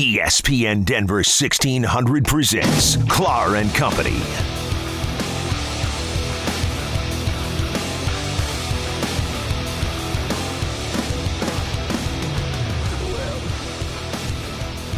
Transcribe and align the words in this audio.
ESPN 0.00 0.82
Denver 0.86 1.16
1600 1.16 2.24
presents 2.24 2.96
Clar 3.10 3.56
and 3.56 3.70
Company. 3.74 4.18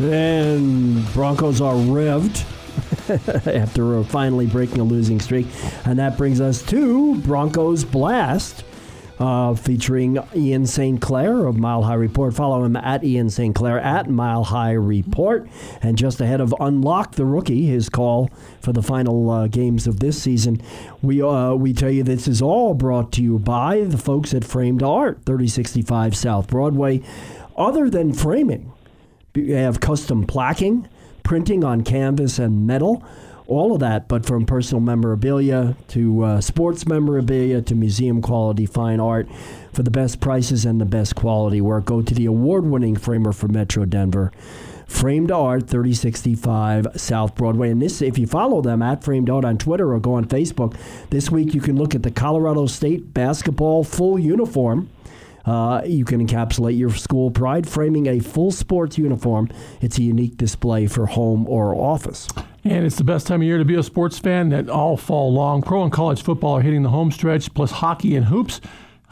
And 0.01 1.05
Broncos 1.13 1.61
are 1.61 1.75
revved 1.75 2.45
after 3.61 4.05
finally 4.05 4.47
breaking 4.47 4.79
a 4.79 4.85
losing 4.85 5.19
streak. 5.19 5.49
And 5.85 5.99
that 5.99 6.17
brings 6.17 6.41
us 6.41 6.63
to 6.67 7.17
Broncos 7.23 7.83
Blast. 7.83 8.63
Uh, 9.23 9.55
featuring 9.55 10.19
Ian 10.35 10.67
St. 10.67 11.01
Clair 11.01 11.47
of 11.47 11.57
Mile 11.57 11.85
High 11.85 11.95
Report. 11.95 12.35
Follow 12.35 12.65
him 12.65 12.75
at 12.75 13.05
Ian 13.05 13.31
St. 13.31 13.55
Clair 13.55 13.79
at 13.79 14.11
Mile 14.11 14.43
High 14.43 14.73
Report. 14.73 15.49
And 15.81 15.97
just 15.97 16.21
ahead 16.21 16.41
of 16.41 16.53
Unlock 16.59 17.13
the 17.13 17.25
Rookie, 17.25 17.67
his 17.67 17.89
call 17.89 18.31
for 18.61 18.73
the 18.73 18.83
final 18.83 19.31
uh, 19.31 19.47
games 19.47 19.87
of 19.87 20.01
this 20.01 20.21
season, 20.21 20.61
we 21.03 21.23
uh, 21.23 21.55
we 21.55 21.73
tell 21.73 21.89
you 21.93 22.03
this 22.03 22.27
is 22.27 22.43
all 22.43 22.75
brought 22.75 23.13
to 23.13 23.23
you 23.23 23.39
by 23.39 23.83
the 23.85 23.97
folks 23.97 24.35
at 24.35 24.45
Framed 24.45 24.83
Art, 24.83 25.21
3065 25.25 26.17
South 26.17 26.49
Broadway. 26.49 27.01
Other 27.57 27.89
than 27.89 28.13
framing, 28.13 28.73
we 29.37 29.51
have 29.51 29.79
custom 29.79 30.27
placking, 30.27 30.89
printing 31.23 31.63
on 31.63 31.85
canvas 31.85 32.41
and 32.41 32.67
metal 32.67 33.05
all 33.47 33.75
of 33.75 33.81
that, 33.81 34.09
but 34.09 34.25
from 34.25 34.47
personal 34.47 34.81
memorabilia 34.81 35.77
to 35.89 36.25
uh, 36.25 36.41
sports 36.41 36.87
memorabilia 36.87 37.61
to 37.63 37.75
museum 37.75 38.23
quality 38.23 38.67
fine 38.67 39.01
art. 39.01 39.29
For 39.73 39.83
the 39.83 39.91
best 39.91 40.21
prices 40.21 40.65
and 40.65 40.81
the 40.81 40.85
best 40.85 41.15
quality 41.15 41.61
work, 41.61 41.87
go 41.87 42.03
to 42.03 42.15
the 42.15 42.27
award 42.27 42.67
winning 42.67 42.97
framer 42.97 43.33
for 43.33 43.49
Metro 43.49 43.85
Denver. 43.85 44.33
Framed 44.87 45.31
Art, 45.31 45.69
3065 45.69 46.89
South 46.97 47.35
Broadway. 47.35 47.71
And 47.71 47.81
this, 47.81 48.03
if 48.03 48.19
you 48.19 48.27
follow 48.27 48.61
them 48.61 48.83
at 48.83 49.03
Framed 49.03 49.31
Art 49.31 49.45
on 49.45 49.57
Twitter 49.57 49.93
or 49.93 49.99
go 49.99 50.15
on 50.15 50.27
Facebook, 50.27 50.77
this 51.09 51.31
week 51.31 51.55
you 51.55 51.63
can 51.63 51.77
look 51.77 51.95
at 51.95 52.03
the 52.03 52.11
Colorado 52.11 52.67
State 52.67 53.15
basketball 53.15 53.85
full 53.85 54.19
uniform. 54.19 54.91
Uh, 55.47 55.83
you 55.85 56.05
can 56.05 56.25
encapsulate 56.25 56.79
your 56.79 56.91
school 56.91 57.31
pride 57.31 57.69
framing 57.69 58.07
a 58.07 58.21
full 58.21 58.53
sports 58.53 58.99
uniform. 58.99 59.49
It's 59.81 59.99
a 59.99 60.03
unique 60.03 60.37
display 60.37 60.87
for 60.87 61.07
home 61.07 61.49
or 61.49 61.75
office. 61.75 62.29
And 62.65 62.87
it's 62.87 62.97
the 62.97 63.05
best 63.05 63.27
time 63.27 63.41
of 63.41 63.47
year 63.47 63.59
to 63.59 63.65
be 63.65 63.75
a 63.75 63.83
sports 63.83 64.19
fan 64.19 64.51
that 64.51 64.69
all 64.69 64.97
fall 64.97 65.33
long. 65.33 65.63
Pro 65.63 65.83
and 65.83 65.93
college 65.93 66.23
football 66.23 66.59
are 66.59 66.63
hitting 66.63 66.83
the 66.83 66.91
home 66.91 67.11
stretch, 67.11 67.53
plus 67.55 67.73
hockey 67.73 68.15
and 68.15 68.27
hoops. 68.27 68.61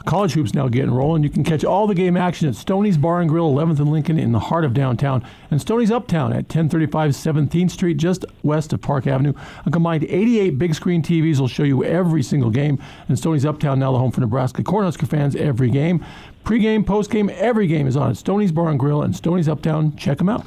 College 0.07 0.33
hoops 0.33 0.55
now 0.55 0.67
getting 0.69 0.93
rolling. 0.93 1.23
You 1.23 1.29
can 1.29 1.45
catch 1.45 1.63
all 1.63 1.87
the 1.87 1.95
game 1.95 2.17
action 2.17 2.49
at 2.49 2.55
Stoney's 2.55 2.97
Bar 2.97 3.21
and 3.21 3.29
Grill, 3.29 3.53
11th 3.53 3.81
and 3.81 3.93
Lincoln, 3.93 4.19
in 4.19 4.33
the 4.33 4.39
heart 4.39 4.65
of 4.65 4.73
downtown, 4.73 5.23
and 5.51 5.61
Stoney's 5.61 5.91
Uptown 5.91 6.33
at 6.33 6.45
1035 6.45 7.11
17th 7.11 7.71
Street, 7.71 7.99
just 7.99 8.25
west 8.43 8.73
of 8.73 8.81
Park 8.81 9.07
Avenue. 9.07 9.35
A 9.67 9.71
combined 9.71 10.05
88 10.05 10.59
big 10.59 10.75
screen 10.75 11.03
TVs 11.03 11.39
will 11.39 11.49
show 11.49 11.65
you 11.65 11.85
every 11.85 12.23
single 12.23 12.51
game. 12.51 12.83
And 13.09 13.19
Stoney's 13.19 13.45
Uptown 13.45 13.79
now 13.79 13.93
the 13.93 13.99
home 13.99 14.11
for 14.11 14.23
Nebraska 14.23 14.63
Cornhusker 14.63 15.07
fans 15.07 15.37
every 15.37 15.69
game. 15.69 16.05
Pre-game, 16.45 16.83
post-game, 16.83 17.31
every 17.35 17.67
game 17.67 17.87
is 17.87 17.97
on 17.97 18.11
at 18.11 18.17
Stoney's 18.17 18.53
Bar 18.53 18.71
and 18.71 18.79
Grill 18.79 19.03
and 19.03 19.15
Stoney's 19.15 19.49
Uptown. 19.49 19.97
Check 19.97 20.17
them 20.17 20.31
out. 20.31 20.47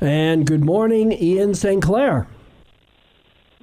And 0.00 0.46
good 0.46 0.64
morning, 0.64 1.10
Ian 1.10 1.54
St. 1.54 1.82
Clair. 1.82 2.28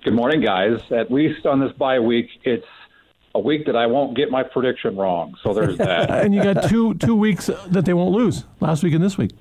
Good 0.04 0.14
morning, 0.14 0.42
guys. 0.42 0.80
At 0.92 1.12
least 1.12 1.46
on 1.46 1.60
this 1.60 1.72
bye 1.74 2.00
week, 2.00 2.28
it's 2.44 2.66
a 3.36 3.40
week 3.40 3.66
that 3.68 3.76
I 3.76 3.86
won't 3.88 4.16
get 4.16 4.32
my 4.32 4.42
prediction 4.44 4.96
wrong. 4.98 5.36
So 5.44 5.54
there's 5.54 5.78
that. 5.80 6.10
and 6.10 6.34
you 6.34 6.42
got 6.44 6.68
two 6.70 6.96
two 6.96 7.16
weeks 7.16 7.50
that 7.68 7.86
they 7.86 7.94
won't 7.94 8.12
lose 8.12 8.46
last 8.60 8.84
week 8.84 8.94
and 8.94 9.04
this 9.04 9.18
week. 9.18 9.32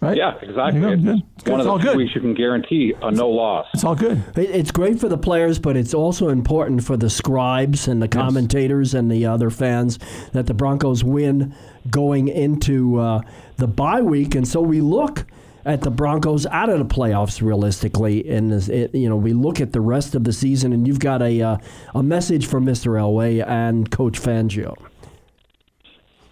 Right? 0.00 0.16
Yeah, 0.16 0.34
exactly. 0.40 0.80
There 0.80 0.94
you 0.94 0.96
go. 0.96 1.12
Good. 1.12 1.22
It's 1.34 1.44
Good. 1.44 1.50
one 1.50 1.60
It's 1.60 1.66
of 1.66 1.70
all 1.72 1.78
the 1.78 1.84
good. 1.84 1.96
weeks 1.98 2.14
you 2.14 2.22
can 2.22 2.32
guarantee 2.32 2.94
a 3.02 3.10
no 3.10 3.28
loss. 3.28 3.66
It's 3.74 3.84
all 3.84 3.94
good. 3.94 4.22
It's 4.34 4.70
great 4.70 4.98
for 4.98 5.10
the 5.10 5.18
players, 5.18 5.58
but 5.58 5.76
it's 5.76 5.92
also 5.92 6.30
important 6.30 6.82
for 6.84 6.96
the 6.96 7.10
scribes 7.10 7.86
and 7.86 8.00
the 8.00 8.08
commentators 8.08 8.94
and 8.94 9.10
the 9.10 9.26
other 9.26 9.50
fans 9.50 9.98
that 10.32 10.46
the 10.46 10.54
Broncos 10.54 11.04
win 11.04 11.54
going 11.90 12.28
into 12.28 12.98
uh, 12.98 13.20
the 13.58 13.66
bye 13.66 14.00
week. 14.00 14.34
And 14.34 14.48
so 14.48 14.62
we 14.62 14.80
look 14.80 15.26
at 15.64 15.82
the 15.82 15.90
Broncos 15.90 16.46
out 16.46 16.68
of 16.68 16.78
the 16.78 16.94
playoffs 16.94 17.42
realistically. 17.42 18.28
And 18.28 18.52
it, 18.52 18.94
you 18.94 19.08
know, 19.08 19.16
we 19.16 19.32
look 19.32 19.60
at 19.60 19.72
the 19.72 19.80
rest 19.80 20.14
of 20.14 20.24
the 20.24 20.32
season, 20.32 20.72
and 20.72 20.86
you've 20.86 21.00
got 21.00 21.22
a 21.22 21.42
uh, 21.42 21.56
a 21.94 22.02
message 22.02 22.46
from 22.46 22.64
Mr. 22.64 22.92
Elway 22.98 23.46
and 23.46 23.90
Coach 23.90 24.20
Fangio. 24.20 24.76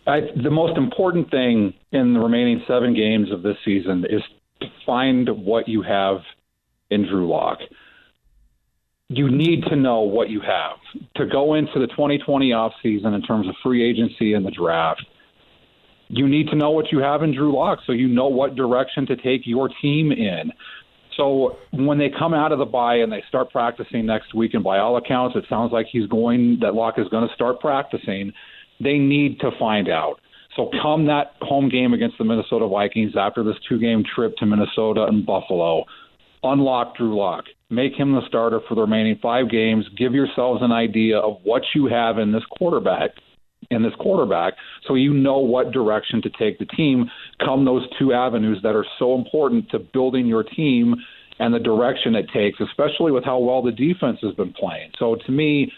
I, 0.07 0.21
the 0.43 0.51
most 0.51 0.79
important 0.79 1.31
thing 1.31 1.75
in 1.93 2.15
the 2.15 2.21
remaining 2.21 2.63
seven 2.67 2.95
games 2.95 3.31
of 3.31 3.43
this 3.43 3.57
season 3.63 4.07
is 4.09 4.23
to 4.61 4.67
find 4.87 5.29
what 5.45 5.69
you 5.69 5.83
have 5.83 6.21
in 6.91 7.07
Drew 7.07 7.29
Lock. 7.29 7.59
You 9.11 9.31
need 9.31 9.65
to 9.65 9.77
know 9.77 10.01
what 10.01 10.31
you 10.31 10.41
have 10.41 10.79
to 11.17 11.27
go 11.27 11.55
into 11.55 11.79
the 11.79 11.87
2020 11.89 12.51
offseason 12.51 13.15
in 13.15 13.23
terms 13.23 13.49
of 13.49 13.55
free 13.63 13.89
agency 13.89 14.33
and 14.33 14.45
the 14.47 14.51
draft. 14.51 15.05
You 16.09 16.29
need 16.29 16.49
to 16.49 16.57
know 16.57 16.71
what 16.71 16.91
you 16.91 16.99
have 17.01 17.23
in 17.23 17.35
Drew 17.35 17.55
Lock 17.55 17.81
so 17.87 17.93
you 17.93 18.09
know 18.09 18.29
what 18.29 18.57
direction 18.57 19.07
to 19.07 19.17
take 19.17 19.43
your 19.45 19.69
team 19.83 20.11
in. 20.11 20.53
So 21.17 21.59
when 21.73 21.99
they 21.99 22.11
come 22.17 22.33
out 22.33 22.53
of 22.53 22.59
the 22.59 22.65
bye 22.65 22.97
and 22.97 23.13
they 23.13 23.23
start 23.29 23.51
practicing 23.51 24.07
next 24.07 24.35
week, 24.35 24.55
and 24.55 24.63
by 24.63 24.79
all 24.79 24.97
accounts, 24.97 25.37
it 25.37 25.45
sounds 25.49 25.73
like 25.73 25.87
he's 25.91 26.07
going 26.07 26.59
that 26.61 26.75
Lock 26.75 26.95
is 26.99 27.09
going 27.09 27.29
to 27.29 27.35
start 27.35 27.61
practicing. 27.61 28.33
They 28.81 28.99
need 28.99 29.41
to 29.41 29.51
find 29.59 29.89
out. 29.89 30.21
So 30.57 30.71
come 30.81 31.07
that 31.07 31.35
home 31.41 31.69
game 31.69 31.93
against 31.93 32.19
the 32.19 32.25
Minnesota 32.25 32.67
Vikings 32.69 33.13
after 33.19 33.43
this 33.43 33.57
two 33.69 33.79
game 33.79 34.03
trip 34.15 34.37
to 34.37 34.47
Minnesota 34.47 35.05
and 35.05 35.27
Buffalo, 35.27 35.85
unlock 36.43 36.97
Drew 36.97 37.17
Lock. 37.17 37.45
Make 37.69 37.95
him 37.95 38.13
the 38.13 38.27
starter 38.27 38.61
for 38.69 38.75
the 38.75 38.81
remaining 38.83 39.19
five 39.21 39.51
games. 39.51 39.85
Give 39.99 40.15
yourselves 40.15 40.63
an 40.63 40.73
idea 40.73 41.19
of 41.19 41.39
what 41.43 41.63
you 41.75 41.87
have 41.87 42.19
in 42.19 42.33
this 42.33 42.45
quarterback 42.59 43.11
in 43.71 43.83
this 43.83 43.93
quarterback 43.99 44.55
so 44.87 44.95
you 44.95 45.13
know 45.13 45.39
what 45.39 45.73
direction 45.73 46.23
to 46.23 46.31
take 46.31 46.59
the 46.59 46.67
team 46.67 47.11
come 47.45 47.65
those 47.65 47.87
two 47.99 48.13
avenues 48.13 48.59
that 48.63 48.75
are 48.75 48.87
so 48.99 49.15
important 49.15 49.69
to 49.71 49.79
building 49.79 50.27
your 50.27 50.43
team 50.43 50.95
and 51.39 51.55
the 51.55 51.59
direction 51.59 52.15
it 52.15 52.27
takes, 52.35 52.59
especially 52.61 53.13
with 53.13 53.25
how 53.25 53.39
well 53.39 53.63
the 53.63 53.73
defense 53.73 54.19
has 54.23 54.35
been 54.35 54.53
playing. 54.53 54.91
So 54.99 55.17
to 55.27 55.33
me, 55.33 55.73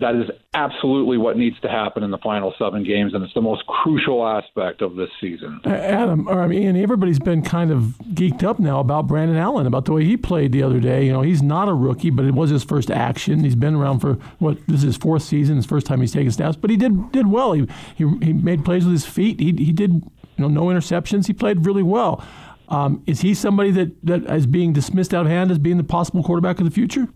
that 0.00 0.14
is 0.14 0.30
absolutely 0.54 1.18
what 1.18 1.36
needs 1.36 1.58
to 1.60 1.68
happen 1.68 2.02
in 2.02 2.10
the 2.10 2.18
final 2.18 2.54
seven 2.58 2.84
games, 2.84 3.14
and 3.14 3.22
it's 3.24 3.34
the 3.34 3.40
most 3.40 3.66
crucial 3.66 4.26
aspect 4.26 4.82
of 4.82 4.96
this 4.96 5.10
season. 5.20 5.60
Adam, 5.64 6.28
or 6.28 6.42
I 6.42 6.46
mean, 6.46 6.76
everybody's 6.76 7.18
been 7.18 7.42
kind 7.42 7.70
of 7.70 7.94
geeked 8.14 8.42
up 8.42 8.58
now 8.58 8.80
about 8.80 9.06
Brandon 9.06 9.36
Allen, 9.36 9.66
about 9.66 9.84
the 9.84 9.92
way 9.92 10.04
he 10.04 10.16
played 10.16 10.52
the 10.52 10.62
other 10.62 10.80
day. 10.80 11.06
You 11.06 11.12
know, 11.12 11.22
he's 11.22 11.42
not 11.42 11.68
a 11.68 11.74
rookie, 11.74 12.10
but 12.10 12.24
it 12.24 12.34
was 12.34 12.50
his 12.50 12.64
first 12.64 12.90
action. 12.90 13.44
He's 13.44 13.56
been 13.56 13.74
around 13.74 14.00
for 14.00 14.14
what 14.38 14.58
this 14.66 14.78
is 14.78 14.82
his 14.82 14.96
fourth 14.96 15.22
season, 15.22 15.56
his 15.56 15.66
first 15.66 15.86
time 15.86 16.00
he's 16.00 16.12
taken 16.12 16.30
snaps, 16.30 16.56
but 16.56 16.70
he 16.70 16.76
did 16.76 17.12
did 17.12 17.26
well. 17.26 17.52
He 17.52 17.66
he, 17.96 18.08
he 18.22 18.32
made 18.32 18.64
plays 18.64 18.84
with 18.84 18.92
his 18.92 19.06
feet. 19.06 19.40
He 19.40 19.52
he 19.52 19.72
did 19.72 19.92
you 19.92 20.10
know 20.38 20.48
no 20.48 20.66
interceptions. 20.66 21.26
He 21.26 21.32
played 21.32 21.66
really 21.66 21.82
well. 21.82 22.24
Um, 22.68 23.02
is 23.06 23.22
he 23.22 23.34
somebody 23.34 23.70
that, 23.70 23.96
that 24.04 24.30
is 24.30 24.46
being 24.46 24.74
dismissed 24.74 25.14
out 25.14 25.24
of 25.24 25.32
hand 25.32 25.50
as 25.50 25.58
being 25.58 25.78
the 25.78 25.84
possible 25.84 26.22
quarterback 26.22 26.58
of 26.58 26.66
the 26.66 26.70
future? 26.70 27.08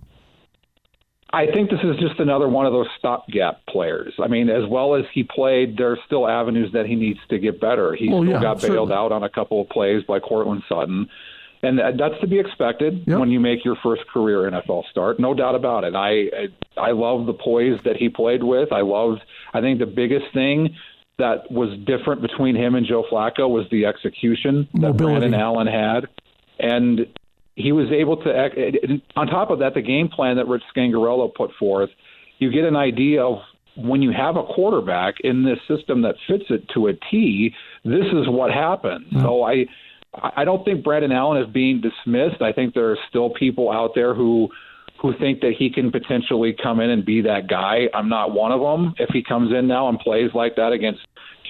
I 1.33 1.47
think 1.47 1.71
this 1.71 1.81
is 1.83 1.97
just 1.97 2.21
another 2.21 2.49
one 2.49 2.67
of 2.67 2.73
those 2.73 2.89
stopgap 2.99 3.65
players. 3.67 4.13
I 4.23 4.29
mean, 4.29 4.51
as 4.51 4.69
well 4.69 4.95
as 4.95 5.05
he 5.15 5.23
played, 5.23 5.79
there's 5.79 5.99
still 6.05 6.29
avenues 6.29 6.73
that 6.73 6.85
he 6.85 6.95
needs 6.95 7.21
to 7.31 7.39
get 7.39 7.59
better. 7.59 7.95
He 7.95 8.07
still 8.07 8.27
yeah, 8.27 8.41
got 8.41 8.61
certainly. 8.61 8.77
bailed 8.77 8.93
out 8.93 9.13
on 9.13 9.23
a 9.23 9.31
couple 9.31 9.61
of 9.61 9.69
plays 9.71 10.03
by 10.05 10.21
Courtland 10.21 10.63
Sutton. 10.69 11.09
And 11.63 11.79
that's 11.79 12.21
to 12.21 12.27
be 12.27 12.41
expected 12.41 13.05
yep. 13.07 13.21
when 13.21 13.31
you 13.31 13.39
make 13.39 13.65
your 13.65 13.77
first 13.83 14.03
career 14.09 14.51
NFL 14.51 14.83
start, 14.91 15.21
no 15.21 15.33
doubt 15.33 15.55
about 15.55 15.85
it. 15.85 15.95
I 15.95 16.49
I 16.77 16.91
love 16.91 17.27
the 17.27 17.35
poise 17.35 17.79
that 17.85 17.97
he 17.97 18.09
played 18.09 18.43
with. 18.43 18.73
I 18.73 18.81
loved. 18.81 19.23
I 19.55 19.61
think 19.61 19.79
the 19.79 19.87
biggest 19.87 20.27
thing 20.35 20.75
that 21.19 21.51
was 21.53 21.79
different 21.87 22.21
between 22.21 22.57
him 22.57 22.75
and 22.75 22.85
Joe 22.85 23.05
Flacco 23.09 23.49
was 23.49 23.67
the 23.71 23.87
execution 23.87 24.69
that 24.75 24.97
Brandon 24.97 25.35
Allen 25.35 25.69
had, 25.69 26.09
and 26.59 27.07
he 27.55 27.73
was 27.73 27.91
able 27.91 28.17
to. 28.19 29.01
On 29.17 29.27
top 29.27 29.51
of 29.51 29.59
that, 29.61 29.75
the 29.75 29.83
game 29.83 30.09
plan 30.09 30.37
that 30.37 30.49
Rich 30.49 30.63
Scangarello 30.75 31.35
put 31.35 31.51
forth, 31.59 31.91
you 32.39 32.51
get 32.51 32.65
an 32.65 32.77
idea 32.77 33.23
of 33.23 33.39
when 33.77 34.03
you 34.03 34.13
have 34.13 34.37
a 34.37 34.43
quarterback 34.43 35.15
in 35.25 35.45
this 35.45 35.59
system 35.67 36.03
that 36.03 36.15
fits 36.29 36.45
it 36.51 36.69
to 36.75 36.89
a 36.89 36.93
T. 37.11 37.55
This 37.85 38.07
is 38.13 38.29
what 38.29 38.53
happens. 38.53 39.07
Mm-hmm. 39.07 39.23
So 39.23 39.43
I. 39.45 39.67
I 40.15 40.45
don't 40.45 40.63
think 40.63 40.85
Brandon 40.85 41.11
Allen 41.11 41.43
is 41.43 41.51
being 41.51 41.81
dismissed. 41.81 42.43
I 42.43 42.53
think 42.53 42.75
there 42.75 42.91
are 42.91 42.99
still 43.09 43.31
people 43.31 43.73
out 43.73 43.93
there 43.95 44.15
who 44.15 44.51
who 45.01 45.15
think 45.19 45.41
that 45.41 45.55
he 45.59 45.71
can 45.71 45.91
potentially 45.91 46.55
come 46.63 46.81
in 46.81 46.91
and 46.91 47.03
be 47.03 47.23
that 47.23 47.49
guy. 47.49 47.89
I'm 47.95 48.11
not 48.11 48.33
one 48.33 48.53
of 48.53 48.61
them. 48.61 48.95
If 48.99 49.09
he 49.09 49.23
comes 49.23 49.53
in 49.53 49.67
now 49.67 49.89
and 49.89 49.99
plays 49.99 50.31
like 50.35 50.55
that 50.57 50.73
against 50.73 51.01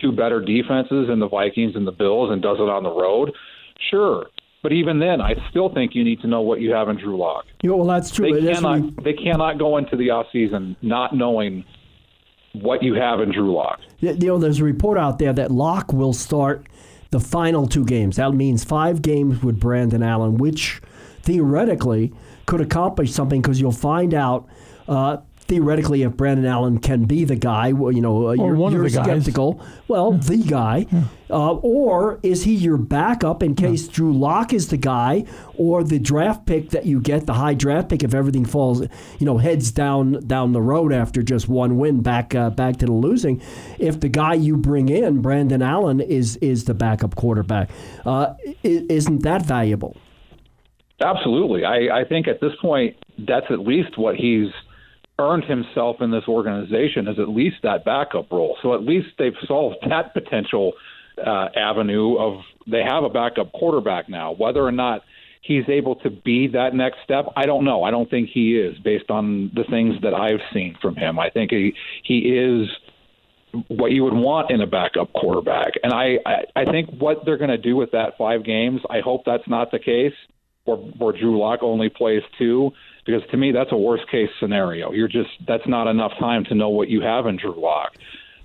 two 0.01 0.13
better 0.13 0.41
defenses 0.41 1.09
in 1.13 1.19
the 1.19 1.29
Vikings 1.29 1.75
and 1.75 1.87
the 1.87 1.93
Bills 1.93 2.31
and 2.31 2.41
does 2.41 2.59
it 2.59 2.69
on 2.69 2.85
the 2.85 2.91
road, 2.91 3.33
sure. 3.91 4.27
But 4.63 4.73
even 4.73 5.01
then, 5.01 5.21
I 5.21 5.35
still 5.51 5.69
think 5.75 5.95
you 5.95 6.05
need 6.05 6.21
to 6.21 6.29
know 6.29 6.41
what 6.41 6.61
you 6.61 6.73
have 6.73 6.89
in 6.89 6.97
Drew 6.97 7.17
Lock. 7.17 7.47
Yeah, 7.63 7.73
well, 7.73 7.87
that's 7.87 8.11
true. 8.13 8.33
They 8.33 8.41
That's 8.41 8.61
cannot, 8.61 8.81
when- 8.81 8.97
they 9.03 9.13
cannot 9.13 9.59
go 9.59 9.77
into 9.77 9.97
the 9.97 10.09
offseason 10.09 10.77
not 10.83 11.15
knowing 11.17 11.65
what 12.53 12.83
you 12.83 12.95
have 12.95 13.21
in 13.21 13.33
Drew 13.33 13.53
Lock. 13.53 13.81
you 13.99 14.15
know, 14.15 14.39
there's 14.39 14.61
a 14.61 14.65
report 14.65 14.99
out 14.99 15.19
there 15.19 15.33
that 15.33 15.51
Lock 15.51 15.93
will 15.93 16.13
start 16.13 16.67
the 17.11 17.19
final 17.19 17.67
two 17.67 17.85
games. 17.85 18.17
That 18.17 18.33
means 18.35 18.63
five 18.63 19.03
games 19.03 19.43
with 19.43 19.59
Brandon 19.59 20.03
Allen, 20.03 20.37
which 20.37 20.81
theoretically 21.23 22.13
could 22.47 22.61
accomplish 22.61 23.13
something 23.13 23.41
because 23.41 23.61
you'll 23.61 23.73
find 23.73 24.15
out. 24.15 24.47
Uh, 24.87 25.19
theoretically, 25.43 26.03
if 26.03 26.17
Brandon 26.17 26.47
Allen 26.47 26.79
can 26.79 27.05
be 27.05 27.25
the 27.25 27.37
guy, 27.37 27.73
well, 27.73 27.93
you 27.93 28.01
know, 28.01 28.29
uh, 28.29 28.33
you're, 28.33 28.55
one 28.55 28.73
you're 28.73 28.85
the 28.85 28.91
guys. 28.91 29.05
skeptical. 29.05 29.61
Well, 29.89 30.13
the 30.13 30.39
guy, 30.39 30.87
uh, 31.31 31.55
or 31.55 32.21
is 32.23 32.45
he 32.45 32.55
your 32.55 32.77
backup 32.77 33.43
in 33.43 33.55
case 33.55 33.89
Drew 33.89 34.13
Lock 34.13 34.53
is 34.53 34.69
the 34.69 34.77
guy, 34.77 35.25
or 35.57 35.85
the 35.85 35.99
draft 35.99 36.47
pick 36.47 36.71
that 36.71 36.87
you 36.87 37.01
get, 37.01 37.27
the 37.27 37.35
high 37.35 37.55
draft 37.55 37.89
pick, 37.89 38.03
if 38.03 38.15
everything 38.15 38.45
falls, 38.45 38.83
you 39.19 39.27
know, 39.27 39.39
heads 39.39 39.71
down 39.73 40.27
down 40.27 40.53
the 40.53 40.63
road 40.63 40.93
after 40.93 41.23
just 41.23 41.49
one 41.49 41.79
win, 41.79 42.01
back 42.01 42.35
uh, 42.35 42.51
back 42.51 42.77
to 42.79 42.87
the 42.87 42.93
losing. 42.93 43.43
If 43.79 44.01
the 44.01 44.09
guy 44.09 44.35
you 44.35 44.57
bring 44.57 44.89
in, 44.89 45.21
Brandon 45.21 45.63
Allen, 45.63 46.01
is 46.01 46.37
is 46.37 46.65
the 46.65 46.75
backup 46.75 47.15
quarterback, 47.17 47.71
uh, 48.07 48.35
isn't 48.63 49.23
that 49.23 49.45
valuable? 49.45 49.97
Absolutely. 51.01 51.65
I, 51.65 52.01
I 52.01 52.05
think 52.05 52.29
at 52.29 52.41
this 52.41 52.53
point, 52.61 52.97
that's 53.19 53.47
at 53.51 53.59
least 53.59 53.99
what 53.99 54.15
he's 54.15 54.51
earned 55.19 55.45
himself 55.45 55.97
in 56.01 56.11
this 56.11 56.25
organization 56.29 57.07
is 57.09 57.19
at 57.19 57.29
least 57.29 57.57
that 57.63 57.85
backup 57.85 58.31
role. 58.31 58.57
So 58.63 58.75
at 58.75 58.83
least 58.83 59.09
they've 59.19 59.33
solved 59.47 59.77
that 59.89 60.15
potential 60.15 60.73
uh, 61.25 61.49
avenue 61.57 62.17
of 62.17 62.41
they 62.67 62.83
have 62.83 63.05
a 63.05 63.11
backup 63.11 63.53
quarterback 63.53 64.09
now. 64.09 64.33
Whether 64.33 64.65
or 64.65 64.73
not 64.73 65.03
he's 65.43 65.69
able 65.69 65.97
to 65.97 66.11
be 66.11 66.49
that 66.49 66.75
next 66.75 66.99
step, 67.05 67.27
I 67.37 67.47
don't 67.47 67.65
know. 67.65 67.83
I 67.83 67.91
don't 67.91 68.09
think 68.09 68.31
he 68.33 68.57
is 68.57 68.79
based 68.79 69.11
on 69.11 69.51
the 69.55 69.65
things 69.65 69.97
that 70.03 70.15
I've 70.15 70.41
seen 70.55 70.77
from 70.81 70.97
him. 70.97 71.19
I 71.19 71.31
think 71.31 71.51
he 71.51 71.75
he 72.03 72.19
is 72.19 72.69
what 73.69 73.93
you 73.93 74.05
would 74.05 74.15
want 74.15 74.51
in 74.51 74.61
a 74.61 74.67
backup 74.67 75.13
quarterback. 75.13 75.73
And 75.83 75.93
I, 75.93 76.19
I, 76.25 76.63
I 76.63 76.65
think 76.65 76.89
what 76.99 77.25
they're 77.27 77.37
going 77.37 77.51
to 77.51 77.59
do 77.59 77.77
with 77.77 77.91
that 77.91 78.17
five 78.17 78.45
games, 78.45 78.81
I 78.89 79.01
hope 79.01 79.25
that's 79.27 79.47
not 79.47 79.71
the 79.71 79.79
case, 79.79 80.15
where, 80.65 80.77
where 80.77 81.13
Drew 81.13 81.39
Lock 81.39 81.61
only 81.63 81.89
plays 81.89 82.23
two, 82.39 82.73
because 83.05 83.23
to 83.31 83.37
me 83.37 83.53
that's 83.53 83.73
a 83.73 83.77
worst 83.77 84.09
case 84.11 84.31
scenario. 84.41 84.93
You're 84.93 85.09
just 85.09 85.31
that's 85.47 85.67
not 85.67 85.89
enough 85.89 86.13
time 86.19 86.45
to 86.45 86.55
know 86.55 86.69
what 86.69 86.89
you 86.89 87.03
have 87.03 87.27
in 87.27 87.37
Drew 87.37 87.61
Lock. 87.61 87.93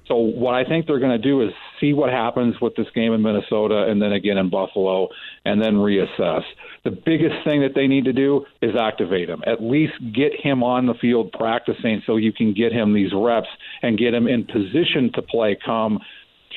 So 0.07 0.15
what 0.15 0.55
I 0.55 0.63
think 0.63 0.87
they're 0.87 0.99
going 0.99 1.11
to 1.11 1.17
do 1.17 1.41
is 1.41 1.49
see 1.81 1.91
what 1.91 2.09
happens 2.09 2.55
with 2.61 2.75
this 2.75 2.87
game 2.95 3.11
in 3.11 3.21
Minnesota 3.21 3.87
and 3.89 4.01
then 4.01 4.13
again 4.13 4.37
in 4.37 4.49
Buffalo 4.49 5.09
and 5.43 5.61
then 5.61 5.73
reassess. 5.73 6.43
The 6.85 6.91
biggest 6.91 7.35
thing 7.43 7.61
that 7.61 7.75
they 7.75 7.87
need 7.87 8.05
to 8.05 8.13
do 8.13 8.45
is 8.61 8.71
activate 8.79 9.29
him. 9.29 9.43
At 9.45 9.61
least 9.61 9.93
get 10.15 10.31
him 10.33 10.63
on 10.63 10.85
the 10.85 10.93
field 10.93 11.33
practicing 11.33 12.01
so 12.05 12.15
you 12.15 12.31
can 12.31 12.53
get 12.53 12.71
him 12.71 12.93
these 12.93 13.11
reps 13.13 13.49
and 13.81 13.97
get 13.97 14.13
him 14.13 14.27
in 14.27 14.45
position 14.45 15.11
to 15.15 15.21
play 15.21 15.57
come 15.63 15.99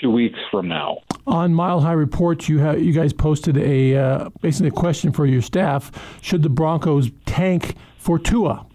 two 0.00 0.10
weeks 0.10 0.38
from 0.50 0.68
now. 0.68 0.98
On 1.26 1.54
Mile 1.54 1.80
High 1.80 1.92
Report, 1.92 2.48
you 2.48 2.58
have 2.58 2.80
you 2.82 2.92
guys 2.92 3.12
posted 3.12 3.56
a 3.58 3.96
uh, 3.96 4.30
basically 4.40 4.68
a 4.68 4.72
question 4.72 5.12
for 5.12 5.26
your 5.26 5.42
staff: 5.42 5.90
Should 6.22 6.42
the 6.42 6.48
Broncos 6.48 7.10
tank 7.26 7.76
for 7.98 8.18
Tua? 8.18 8.66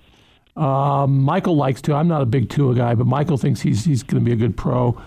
Um, 0.55 1.19
Michael 1.21 1.57
likes 1.57 1.81
to. 1.83 1.93
I'm 1.93 2.07
not 2.07 2.21
a 2.21 2.25
big 2.25 2.49
Tua 2.49 2.75
guy, 2.75 2.95
but 2.95 3.07
Michael 3.07 3.37
thinks 3.37 3.61
he's 3.61 3.83
he's 3.85 4.03
going 4.03 4.23
to 4.23 4.25
be 4.25 4.31
a 4.31 4.37
good 4.37 4.55
pro. 4.55 4.99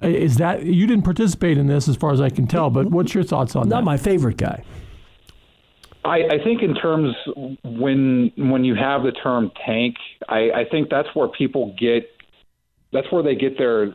Is 0.00 0.36
that 0.36 0.64
you 0.64 0.86
didn't 0.86 1.04
participate 1.04 1.58
in 1.58 1.66
this, 1.66 1.88
as 1.88 1.96
far 1.96 2.12
as 2.12 2.20
I 2.20 2.30
can 2.30 2.46
tell? 2.46 2.70
But 2.70 2.90
what's 2.90 3.14
your 3.14 3.24
thoughts 3.24 3.56
on 3.56 3.62
Not 3.62 3.68
that? 3.68 3.74
Not 3.76 3.84
my 3.84 3.96
favorite 3.96 4.36
guy. 4.36 4.62
I, 6.04 6.22
I 6.30 6.44
think 6.44 6.62
in 6.62 6.74
terms 6.74 7.14
when 7.64 8.30
when 8.36 8.64
you 8.64 8.76
have 8.76 9.02
the 9.02 9.12
term 9.12 9.50
tank, 9.66 9.96
I, 10.28 10.50
I 10.50 10.64
think 10.70 10.90
that's 10.90 11.08
where 11.14 11.28
people 11.28 11.74
get 11.78 12.08
that's 12.92 13.10
where 13.10 13.22
they 13.22 13.34
get 13.34 13.58
their 13.58 13.92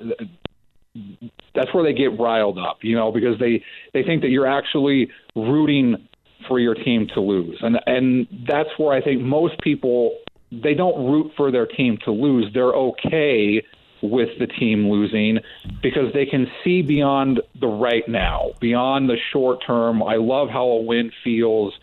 that's 1.55 1.74
where 1.74 1.83
they 1.83 1.93
get 1.93 2.19
riled 2.19 2.57
up, 2.57 2.79
you 2.81 2.95
know, 2.95 3.12
because 3.12 3.39
they 3.39 3.63
they 3.93 4.03
think 4.03 4.22
that 4.22 4.29
you're 4.29 4.48
actually 4.48 5.10
rooting 5.36 6.07
for 6.48 6.60
your 6.60 6.75
team 6.75 7.07
to 7.13 7.22
lose, 7.22 7.57
and 7.62 7.79
and 7.86 8.27
that's 8.48 8.69
where 8.77 8.95
I 8.95 9.01
think 9.01 9.22
most 9.22 9.60
people 9.62 10.17
they 10.51 10.74
don't 10.74 11.12
root 11.12 11.31
for 11.36 11.51
their 11.51 11.65
team 11.65 11.98
to 12.05 12.12
lose. 12.12 12.51
They're 12.53 12.74
okay 12.74 13.63
with 14.01 14.29
the 14.38 14.48
team 14.48 14.89
losing 14.89 15.39
because 15.81 16.13
they 16.13 16.25
can 16.25 16.45
see 16.63 16.81
beyond 16.81 17.41
the 17.60 17.67
right 17.67 18.07
now, 18.07 18.51
beyond 18.60 19.10
the 19.10 19.15
short 19.31 19.60
term. 19.65 20.03
I 20.03 20.15
love 20.15 20.50
how 20.50 20.65
a 20.65 20.81
win 20.81 21.10
feels. 21.24 21.74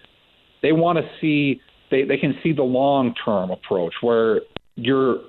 They 0.62 0.72
want 0.72 0.98
to 0.98 1.04
see 1.20 1.60
they, 1.90 2.04
they 2.04 2.18
can 2.18 2.34
see 2.42 2.52
the 2.52 2.62
long 2.62 3.14
term 3.24 3.50
approach 3.50 3.94
where 4.02 4.42
you're 4.76 5.20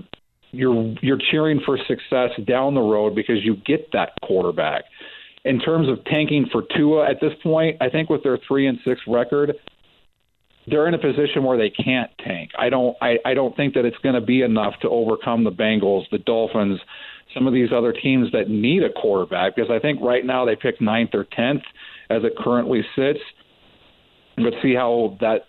you're 0.52 0.96
you're 1.02 1.20
cheering 1.32 1.62
for 1.66 1.78
success 1.88 2.30
down 2.46 2.74
the 2.74 2.82
road 2.82 3.16
because 3.16 3.38
you 3.44 3.56
get 3.66 3.92
that 3.94 4.12
quarterback. 4.22 4.84
In 5.44 5.60
terms 5.60 5.90
of 5.90 6.04
tanking 6.06 6.48
for 6.52 6.64
Tua 6.76 7.10
at 7.10 7.20
this 7.20 7.34
point, 7.42 7.78
I 7.82 7.90
think 7.90 8.10
with 8.10 8.24
their 8.24 8.38
three 8.48 8.68
and 8.68 8.78
six 8.86 9.02
record, 9.08 9.54
they're 10.68 10.88
in 10.88 10.94
a 10.94 11.00
position 11.00 11.44
where 11.44 11.58
they 11.58 11.72
can't 11.72 12.12
tank. 12.24 12.52
I 12.58 12.70
don't 12.70 12.96
I, 13.02 13.18
I 13.26 13.34
don't 13.34 13.56
think 13.56 13.74
that 13.74 13.86
it's 13.86 13.98
going 14.04 14.16
to 14.16 14.22
be 14.22 14.42
enough 14.42 14.74
to 14.82 14.90
overcome 14.90 15.44
the 15.44 15.52
Bengals, 15.52 16.04
the 16.12 16.20
Dolphins, 16.20 16.80
some 17.34 17.48
of 17.48 17.54
these 17.54 17.70
other 17.76 17.94
teams 17.94 18.32
that 18.34 18.50
need 18.50 18.84
a 18.84 18.92
quarterback 18.92 19.56
because 19.56 19.72
I 19.72 19.80
think 19.80 20.00
right 20.02 20.26
now 20.26 20.46
they 20.46 20.56
pick 20.56 20.82
ninth 20.82 21.12
or 21.14 21.24
tenth 21.24 21.64
as 22.10 22.24
it 22.24 22.34
currently 22.38 22.82
sits. 22.96 23.20
But 24.38 24.54
see 24.62 24.74
how 24.74 25.18
that 25.22 25.42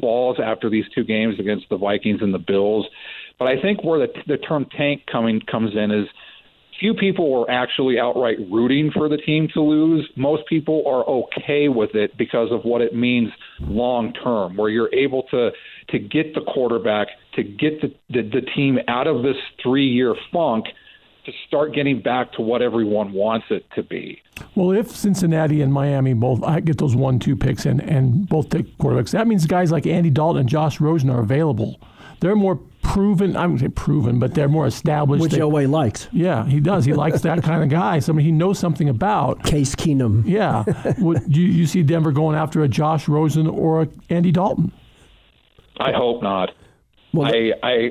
falls 0.00 0.38
after 0.42 0.70
these 0.70 0.84
two 0.94 1.04
games 1.04 1.38
against 1.38 1.68
the 1.68 1.76
Vikings 1.76 2.20
and 2.22 2.32
the 2.32 2.38
Bills. 2.38 2.86
But 3.40 3.48
I 3.48 3.60
think 3.60 3.82
where 3.82 3.98
the 3.98 4.12
the 4.28 4.36
term 4.36 4.66
tank 4.76 5.02
coming 5.10 5.40
comes 5.50 5.72
in 5.74 5.90
is 5.90 6.06
few 6.78 6.94
people 6.94 7.30
were 7.30 7.50
actually 7.50 7.98
outright 7.98 8.38
rooting 8.50 8.90
for 8.92 9.08
the 9.08 9.18
team 9.18 9.48
to 9.54 9.60
lose. 9.60 10.08
Most 10.16 10.46
people 10.48 10.82
are 10.86 11.04
okay 11.06 11.68
with 11.68 11.94
it 11.94 12.16
because 12.16 12.48
of 12.50 12.62
what 12.64 12.80
it 12.80 12.94
means 12.94 13.30
long 13.60 14.12
term, 14.12 14.56
where 14.56 14.70
you're 14.70 14.92
able 14.94 15.24
to 15.30 15.50
to 15.88 15.98
get 15.98 16.34
the 16.34 16.42
quarterback, 16.42 17.08
to 17.34 17.42
get 17.42 17.80
the, 17.80 17.94
the, 18.10 18.22
the 18.22 18.42
team 18.54 18.78
out 18.88 19.06
of 19.06 19.22
this 19.22 19.36
three 19.62 19.86
year 19.86 20.14
funk 20.32 20.66
to 21.26 21.32
start 21.46 21.74
getting 21.74 22.00
back 22.00 22.32
to 22.32 22.42
what 22.42 22.62
everyone 22.62 23.12
wants 23.12 23.46
it 23.50 23.64
to 23.74 23.82
be. 23.82 24.20
Well, 24.54 24.70
if 24.72 24.90
Cincinnati 24.90 25.60
and 25.60 25.72
Miami 25.72 26.14
both 26.14 26.42
I 26.42 26.60
get 26.60 26.78
those 26.78 26.94
one 26.94 27.18
two 27.18 27.36
picks 27.36 27.64
and, 27.64 27.80
and 27.80 28.28
both 28.28 28.50
take 28.50 28.76
quarterbacks, 28.76 29.12
that 29.12 29.26
means 29.26 29.46
guys 29.46 29.70
like 29.70 29.86
Andy 29.86 30.10
Dalton 30.10 30.40
and 30.40 30.48
Josh 30.48 30.78
Rosen 30.78 31.08
are 31.08 31.20
available. 31.20 31.80
They're 32.20 32.36
more 32.36 32.60
proven. 32.92 33.36
I 33.36 33.42
wouldn't 33.46 33.60
say 33.60 33.68
proven, 33.68 34.18
but 34.18 34.34
they're 34.34 34.48
more 34.48 34.66
established. 34.66 35.22
Which 35.22 35.32
They- 35.32 35.38
Elway 35.38 35.68
likes. 35.70 36.08
yeah, 36.12 36.44
he 36.46 36.60
does. 36.60 36.84
He 36.84 36.92
likes 36.92 37.20
that 37.22 37.42
kind 37.42 37.62
of 37.62 37.68
guy. 37.68 37.98
Somebody 38.00 38.26
he 38.26 38.32
knows 38.32 38.58
something 38.58 38.88
about. 38.88 39.42
Case 39.44 39.74
Keenum. 39.74 40.22
Yeah. 40.26 40.64
Would 40.98 41.34
you, 41.36 41.44
you 41.44 41.66
see 41.66 41.82
Denver 41.82 42.12
going 42.12 42.36
after 42.36 42.62
a 42.62 42.68
Josh 42.68 43.08
Rosen 43.08 43.46
or 43.46 43.82
a 43.82 43.88
Andy 44.08 44.32
Dalton? 44.32 44.72
I 45.78 45.92
hope 45.92 46.22
not. 46.22 46.50
Well, 47.12 47.26
I, 47.32 47.52
I 47.62 47.90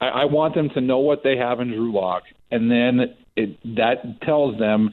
I 0.00 0.06
I 0.08 0.24
want 0.26 0.54
them 0.54 0.68
to 0.70 0.80
know 0.80 0.98
what 0.98 1.22
they 1.22 1.36
have 1.36 1.60
in 1.60 1.68
Drew 1.68 1.92
Lock, 1.92 2.24
and 2.50 2.70
then 2.70 3.14
it, 3.36 3.58
that 3.76 4.20
tells 4.22 4.58
them 4.58 4.90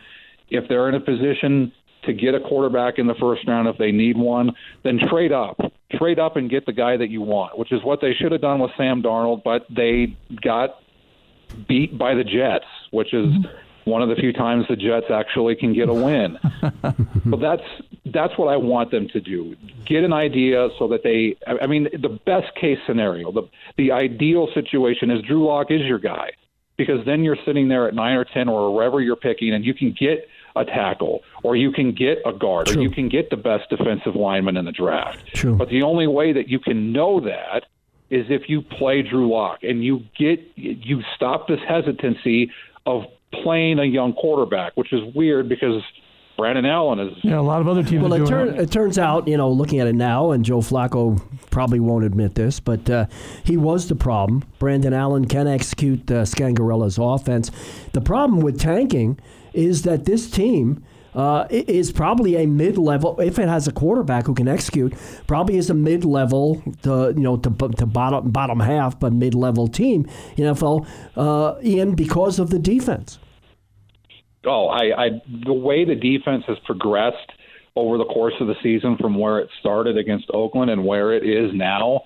if 0.50 0.68
they're 0.70 0.88
in 0.88 0.96
a 0.96 1.00
position 1.00 1.72
to 2.06 2.14
get 2.14 2.36
a 2.36 2.40
quarterback 2.40 2.98
in 3.00 3.08
the 3.08 3.16
first 3.16 3.46
round, 3.48 3.68
if 3.68 3.78
they 3.78 3.92
need 3.92 4.18
one, 4.18 4.52
then 4.84 5.00
trade 5.10 5.32
up, 5.34 5.60
trade 5.92 6.20
up 6.20 6.36
and 6.36 6.50
get 6.50 6.66
the 6.66 6.74
guy 6.74 6.98
that 6.98 7.10
you 7.10 7.22
want, 7.22 7.58
which 7.58 7.72
is 7.72 7.84
what 7.84 8.02
they 8.02 8.14
should 8.14 8.32
have 8.32 8.42
done 8.42 8.60
with 8.60 8.72
Sam 8.78 9.02
Darnold, 9.02 9.44
but 9.44 9.66
they 9.70 10.18
got 10.42 10.76
beat 11.68 11.98
by 11.98 12.14
the 12.14 12.24
Jets, 12.24 12.66
which 12.92 13.14
is 13.14 13.28
mm-hmm. 13.28 13.90
one 13.90 14.02
of 14.02 14.10
the 14.10 14.16
few 14.16 14.34
times 14.34 14.66
the 14.70 14.76
Jets 14.76 15.08
actually 15.14 15.56
can 15.56 15.74
get 15.74 15.90
a 15.90 15.94
win. 15.94 16.38
but 17.26 17.40
that's 17.40 17.64
that's 18.14 18.38
what 18.38 18.48
I 18.48 18.58
want 18.58 18.92
them 18.92 19.08
to 19.14 19.22
do. 19.22 19.56
Get 19.86 20.04
an 20.04 20.14
idea 20.14 20.70
so 20.78 20.88
that 20.90 21.04
they. 21.04 21.36
I 21.62 21.68
mean, 21.68 21.88
the 21.94 22.20
best 22.26 22.54
case 22.60 22.78
scenario, 22.86 23.32
the 23.32 23.44
the 23.78 23.92
ideal 23.92 24.48
situation 24.54 25.10
is 25.10 25.22
Drew 25.24 25.46
Lock 25.46 25.68
is 25.70 25.82
your 25.82 26.00
guy, 26.00 26.32
because 26.78 27.06
then 27.06 27.24
you're 27.24 27.38
sitting 27.46 27.70
there 27.70 27.88
at 27.88 27.94
nine 27.94 28.16
or 28.16 28.26
ten 28.26 28.50
or 28.50 28.74
wherever 28.74 29.02
you're 29.02 29.16
picking, 29.16 29.54
and 29.54 29.66
you 29.66 29.74
can 29.74 29.96
get 29.98 30.28
a 30.58 30.66
tackle, 30.66 31.22
or 31.44 31.56
you 31.56 31.72
can 31.72 31.94
get 31.94 32.20
a 32.26 32.34
guard, 32.34 32.70
or 32.76 32.82
you 32.82 32.90
can 32.90 33.10
get 33.10 33.30
the 33.30 33.38
best 33.38 33.70
defensive 33.70 34.16
lineman 34.16 34.58
in 34.58 34.66
the 34.66 34.72
draft. 34.72 35.26
True. 35.34 35.56
But 35.56 35.70
the 35.70 35.82
only 35.84 36.08
way 36.08 36.34
that 36.34 36.48
you 36.48 36.60
can 36.60 36.92
know 36.92 37.20
that 37.22 37.66
is 38.10 38.26
if 38.30 38.44
you 38.48 38.62
play 38.62 39.02
Drew 39.02 39.30
Lock 39.30 39.60
and 39.64 39.84
you 39.84 40.02
get 40.18 40.40
you 40.56 41.02
stop 41.16 41.48
this 41.48 41.60
hesitancy 41.68 42.52
of 42.86 43.04
playing 43.44 43.80
a 43.80 43.84
young 43.86 44.14
quarterback, 44.14 44.76
which 44.76 44.94
is 44.94 45.02
weird 45.14 45.50
because 45.50 45.84
Brandon 46.38 46.66
Allen 46.66 47.00
is 47.00 47.18
Yeah, 47.24 47.40
a 47.40 47.42
lot 47.42 47.60
of 47.62 47.68
other 47.68 47.84
teams 47.84 48.04
Well, 48.04 48.14
are 48.14 48.18
it, 48.18 48.20
doing 48.20 48.30
turn, 48.30 48.48
it. 48.50 48.62
it 48.62 48.72
turns 48.72 48.98
out, 49.00 49.28
you 49.28 49.36
know, 49.36 49.50
looking 49.52 49.80
at 49.80 49.88
it 49.88 49.96
now, 49.96 50.32
and 50.32 50.46
Joe 50.46 50.60
Flacco 50.60 51.20
probably 51.50 51.80
won't 51.80 52.06
admit 52.06 52.36
this, 52.36 52.60
but 52.60 52.88
uh, 52.90 53.08
he 53.44 53.58
was 53.58 53.90
the 53.90 53.96
problem. 53.96 54.44
Brandon 54.60 54.94
Allen 54.94 55.26
can 55.26 55.48
execute 55.48 56.10
uh, 56.12 56.24
Scangarello's 56.24 56.98
offense. 57.00 57.52
The 57.94 58.02
problem 58.02 58.40
with 58.42 58.60
tanking 58.60 59.20
is 59.58 59.82
that 59.82 60.06
this 60.06 60.30
team 60.30 60.84
uh, 61.16 61.48
is 61.50 61.92
probably 61.92 62.36
a 62.36 62.46
mid-level. 62.46 63.20
If 63.20 63.40
it 63.40 63.50
has 63.50 63.68
a 63.68 63.72
quarterback 63.72 64.28
who 64.28 64.36
can 64.36 64.48
execute, 64.48 64.94
probably 65.26 65.58
is 65.58 65.72
a 65.72 65.74
mid-level, 65.74 66.62
to, 66.84 67.14
you 67.18 67.24
know, 67.24 67.38
to, 67.38 67.50
to 67.50 67.86
bottom 67.88 68.30
bottom 68.30 68.60
half, 68.60 69.00
but 69.00 69.12
mid-level 69.14 69.68
team 69.68 70.06
NFL. 70.38 70.88
Uh, 71.16 71.56
Ian, 71.64 71.96
because 71.96 72.38
of 72.38 72.52
the 72.52 72.60
defense. 72.60 73.18
oh, 74.46 74.68
I, 74.68 75.06
I 75.06 75.10
the 75.46 75.54
way 75.54 75.86
the 75.86 75.96
defense 75.96 76.44
has 76.48 76.58
progressed 76.66 77.32
over 77.76 77.98
the 77.98 78.06
course 78.06 78.34
of 78.40 78.48
the 78.48 78.56
season 78.62 78.98
from 79.00 79.18
where 79.18 79.40
it 79.40 79.50
started 79.60 79.98
against 79.98 80.28
Oakland 80.34 80.70
and 80.70 80.86
where 80.86 81.14
it 81.14 81.28
is 81.28 81.52
now. 81.54 82.02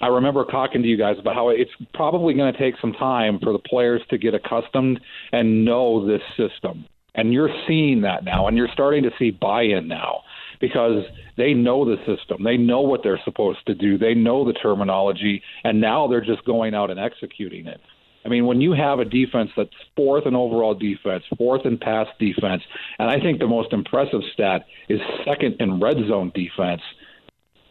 I 0.00 0.08
remember 0.08 0.44
talking 0.44 0.82
to 0.82 0.88
you 0.88 0.98
guys 0.98 1.16
about 1.18 1.34
how 1.34 1.48
it's 1.48 1.70
probably 1.94 2.34
going 2.34 2.52
to 2.52 2.58
take 2.58 2.74
some 2.80 2.92
time 2.92 3.38
for 3.42 3.52
the 3.52 3.58
players 3.60 4.02
to 4.10 4.18
get 4.18 4.34
accustomed 4.34 5.00
and 5.32 5.64
know 5.64 6.06
this 6.06 6.20
system. 6.36 6.86
And 7.16 7.32
you're 7.32 7.50
seeing 7.66 8.02
that 8.02 8.24
now, 8.24 8.46
and 8.46 8.56
you're 8.56 8.68
starting 8.72 9.02
to 9.02 9.10
see 9.18 9.30
buy 9.30 9.62
in 9.62 9.88
now 9.88 10.20
because 10.60 11.02
they 11.36 11.54
know 11.54 11.84
the 11.84 11.96
system. 12.06 12.44
They 12.44 12.56
know 12.56 12.80
what 12.80 13.02
they're 13.02 13.20
supposed 13.24 13.66
to 13.66 13.74
do. 13.74 13.98
They 13.98 14.14
know 14.14 14.44
the 14.44 14.52
terminology, 14.52 15.42
and 15.64 15.80
now 15.80 16.06
they're 16.06 16.24
just 16.24 16.44
going 16.44 16.74
out 16.74 16.90
and 16.90 17.00
executing 17.00 17.66
it. 17.66 17.80
I 18.24 18.28
mean, 18.28 18.44
when 18.46 18.60
you 18.60 18.72
have 18.72 18.98
a 18.98 19.04
defense 19.04 19.50
that's 19.56 19.70
fourth 19.94 20.26
in 20.26 20.34
overall 20.34 20.74
defense, 20.74 21.22
fourth 21.38 21.64
in 21.64 21.78
pass 21.78 22.08
defense, 22.18 22.62
and 22.98 23.08
I 23.08 23.20
think 23.20 23.38
the 23.38 23.46
most 23.46 23.72
impressive 23.72 24.20
stat 24.32 24.66
is 24.88 25.00
second 25.24 25.56
in 25.60 25.80
red 25.80 25.96
zone 26.08 26.32
defense, 26.34 26.82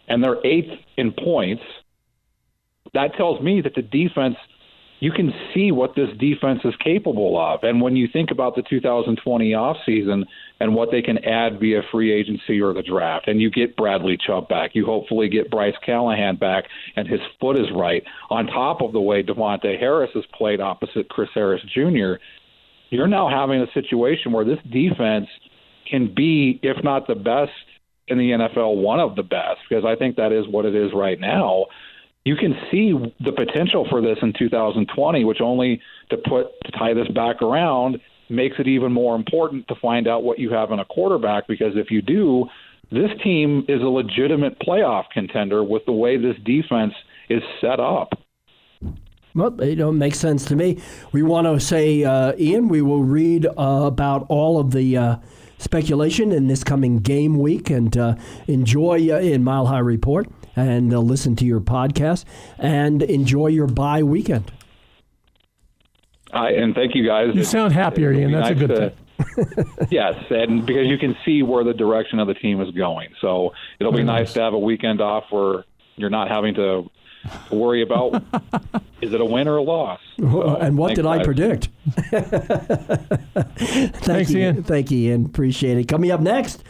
and 0.07 0.23
they're 0.23 0.43
eighth 0.45 0.71
in 0.97 1.11
points, 1.11 1.63
that 2.93 3.15
tells 3.17 3.41
me 3.41 3.61
that 3.61 3.75
the 3.75 3.81
defense, 3.81 4.37
you 4.99 5.11
can 5.11 5.33
see 5.53 5.71
what 5.71 5.95
this 5.95 6.09
defense 6.19 6.61
is 6.63 6.73
capable 6.83 7.37
of. 7.37 7.63
And 7.63 7.81
when 7.81 7.95
you 7.95 8.07
think 8.11 8.31
about 8.31 8.55
the 8.55 8.63
2020 8.69 9.51
offseason 9.51 10.23
and 10.59 10.73
what 10.73 10.89
they 10.91 11.01
can 11.01 11.17
add 11.25 11.59
via 11.59 11.81
free 11.91 12.13
agency 12.13 12.61
or 12.61 12.73
the 12.73 12.81
draft, 12.81 13.27
and 13.27 13.41
you 13.41 13.51
get 13.51 13.75
Bradley 13.75 14.17
Chubb 14.17 14.47
back, 14.47 14.71
you 14.73 14.85
hopefully 14.85 15.27
get 15.27 15.51
Bryce 15.51 15.75
Callahan 15.85 16.37
back, 16.37 16.65
and 16.95 17.07
his 17.07 17.19
foot 17.41 17.59
is 17.59 17.67
right, 17.75 18.03
on 18.29 18.47
top 18.47 18.81
of 18.81 18.93
the 18.93 19.01
way 19.01 19.21
Davontae 19.21 19.77
Harris 19.77 20.11
has 20.13 20.23
played 20.37 20.61
opposite 20.61 21.09
Chris 21.09 21.29
Harris 21.33 21.61
Jr., 21.73 22.13
you're 22.91 23.07
now 23.07 23.27
having 23.27 23.61
a 23.61 23.71
situation 23.73 24.31
where 24.31 24.45
this 24.45 24.59
defense 24.71 25.27
can 25.89 26.13
be, 26.13 26.59
if 26.63 26.81
not 26.83 27.07
the 27.07 27.15
best 27.15 27.51
in 28.07 28.17
the 28.17 28.29
NFL, 28.31 28.77
one 28.77 28.99
of 28.99 29.15
the 29.15 29.23
best, 29.23 29.59
because 29.67 29.83
I 29.83 29.95
think 29.95 30.15
that 30.15 30.31
is 30.31 30.47
what 30.47 30.65
it 30.65 30.75
is 30.75 30.91
right 30.93 31.19
now 31.19 31.65
you 32.25 32.35
can 32.35 32.55
see 32.71 32.91
the 33.23 33.31
potential 33.31 33.85
for 33.89 34.01
this 34.01 34.17
in 34.21 34.33
2020, 34.37 35.23
which 35.23 35.41
only 35.41 35.79
to 36.09 36.17
put 36.17 36.47
to 36.65 36.71
tie 36.71 36.93
this 36.93 37.07
back 37.09 37.41
around 37.41 37.99
makes 38.29 38.55
it 38.57 38.67
even 38.67 38.91
more 38.91 39.15
important 39.15 39.67
to 39.67 39.75
find 39.75 40.07
out 40.07 40.23
what 40.23 40.39
you 40.39 40.51
have 40.51 40.71
in 40.71 40.79
a 40.79 40.85
quarterback. 40.85 41.47
Because 41.47 41.73
if 41.75 41.91
you 41.91 42.01
do, 42.01 42.45
this 42.91 43.11
team 43.23 43.63
is 43.67 43.79
a 43.81 43.85
legitimate 43.85 44.59
playoff 44.59 45.03
contender 45.13 45.63
with 45.63 45.85
the 45.85 45.91
way 45.91 46.17
this 46.17 46.35
defense 46.43 46.93
is 47.29 47.43
set 47.61 47.79
up. 47.79 48.09
Well, 49.35 49.61
it 49.61 49.75
don't 49.75 49.99
make 49.99 50.15
sense 50.15 50.45
to 50.45 50.55
me. 50.55 50.81
We 51.11 51.21
want 51.21 51.45
to 51.45 51.59
say, 51.59 52.03
uh, 52.05 52.33
Ian, 52.39 52.69
we 52.69 52.81
will 52.81 53.03
read 53.03 53.45
uh, 53.45 53.51
about 53.85 54.25
all 54.29 54.59
of 54.59 54.71
the 54.71 54.97
uh, 54.97 55.15
speculation 55.59 56.31
in 56.31 56.47
this 56.47 56.63
coming 56.63 56.99
game 56.99 57.37
week 57.37 57.69
and 57.69 57.95
uh, 57.95 58.15
enjoy 58.47 59.11
uh, 59.11 59.19
in 59.19 59.43
Mile 59.43 59.67
High 59.67 59.79
Report 59.79 60.27
and 60.55 60.93
uh, 60.93 60.99
listen 60.99 61.35
to 61.37 61.45
your 61.45 61.59
podcast 61.59 62.25
and 62.57 63.01
enjoy 63.01 63.47
your 63.47 63.67
bye 63.67 64.03
weekend. 64.03 64.51
I, 66.31 66.51
and 66.51 66.75
thank 66.75 66.95
you 66.95 67.05
guys. 67.05 67.33
You 67.33 67.43
sound 67.43 67.73
happier, 67.73 68.11
Ian. 68.11 68.29
be 68.31 68.35
That's 68.35 68.49
a 68.49 68.55
good 68.55 68.67
to- 68.67 68.89
thing. 68.89 68.97
yes, 69.91 70.15
and 70.29 70.65
because 70.65 70.87
you 70.87 70.97
can 70.97 71.15
see 71.23 71.41
where 71.41 71.63
the 71.63 71.73
direction 71.73 72.19
of 72.19 72.27
the 72.27 72.33
team 72.33 72.59
is 72.59 72.69
going. 72.71 73.09
So 73.21 73.53
it'll 73.79 73.93
be 73.93 74.03
nice 74.03 74.27
nice. 74.27 74.33
to 74.33 74.41
have 74.41 74.53
a 74.53 74.59
weekend 74.59 74.99
off 74.99 75.23
where 75.29 75.63
you're 75.95 76.09
not 76.09 76.27
having 76.27 76.53
to 76.55 76.89
worry 77.49 77.81
about 77.81 78.15
is 79.01 79.13
it 79.13 79.21
a 79.21 79.25
win 79.25 79.47
or 79.47 79.57
a 79.57 79.61
loss. 79.63 79.99
So, 80.19 80.57
and 80.57 80.77
what 80.77 80.89
thanks, 80.89 80.97
did 80.97 81.05
I 81.05 81.17
guys. 81.17 81.25
predict? 81.25 81.69
Thank 83.55 83.95
Thanks, 84.03 84.31
you, 84.31 84.39
Ian. 84.39 84.63
Thank 84.63 84.91
you, 84.91 85.09
Ian. 85.11 85.25
Appreciate 85.25 85.77
it. 85.77 85.87
Coming 85.87 86.11
up 86.11 86.21
next, 86.21 86.63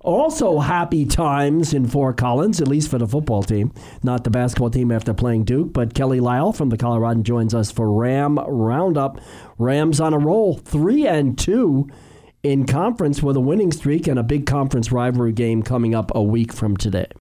also 0.00 0.58
happy 0.58 1.04
times 1.04 1.72
in 1.74 1.86
Fort 1.86 2.16
Collins, 2.16 2.60
at 2.60 2.68
least 2.68 2.90
for 2.90 2.98
the 2.98 3.06
football 3.06 3.42
team, 3.42 3.72
not 4.02 4.24
the 4.24 4.30
basketball 4.30 4.70
team 4.70 4.90
after 4.90 5.14
playing 5.14 5.44
Duke. 5.44 5.72
But 5.72 5.94
Kelly 5.94 6.20
Lyell 6.20 6.52
from 6.52 6.70
the 6.70 6.76
Colorado 6.76 7.22
joins 7.22 7.54
us 7.54 7.70
for 7.70 7.92
Ram 7.92 8.38
Roundup. 8.38 9.20
Rams 9.58 10.00
on 10.00 10.14
a 10.14 10.18
roll, 10.18 10.56
three 10.56 11.06
and 11.06 11.38
two 11.38 11.88
in 12.42 12.66
conference 12.66 13.22
with 13.22 13.36
a 13.36 13.40
winning 13.40 13.72
streak 13.72 14.06
and 14.06 14.18
a 14.18 14.22
big 14.22 14.46
conference 14.46 14.90
rivalry 14.90 15.32
game 15.32 15.62
coming 15.62 15.94
up 15.94 16.10
a 16.14 16.22
week 16.22 16.52
from 16.52 16.76
today. 16.76 17.10